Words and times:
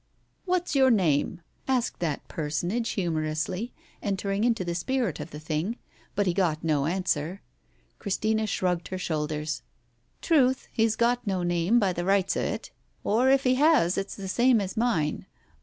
""What's 0.45 0.73
your 0.75 0.89
name?" 0.89 1.41
asked 1.67 1.99
that 1.99 2.27
personage 2.27 2.89
humor 2.97 3.23
ously, 3.23 3.71
entering 4.01 4.43
into 4.43 4.65
the 4.65 4.73
spirit 4.73 5.19
of 5.19 5.29
the 5.29 5.39
thing, 5.39 5.77
but 6.15 6.25
he 6.25 6.33
got 6.33 6.63
no 6.63 6.87
answer. 6.87 7.43
Christina 7.99 8.47
shrugged 8.47 8.87
her 8.87 8.97
shoulders. 8.97 9.61
"Truth, 10.19 10.67
he's 10.71 10.95
got 10.95 11.27
no 11.27 11.43
name, 11.43 11.79
by 11.79 11.93
the 11.93 12.03
rights 12.03 12.35
of 12.35 12.45
it. 12.45 12.71
Or 13.03 13.29
if 13.29 13.43
he 13.43 13.53
has, 13.61 13.95
it's 13.95 14.15
the 14.15 14.27
same 14.27 14.59
as 14.59 14.75
mine. 14.75 15.27